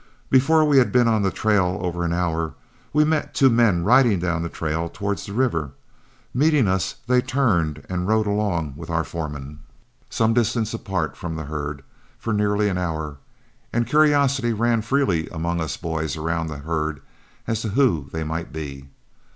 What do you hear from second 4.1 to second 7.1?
down the trail towards the river. Meeting us,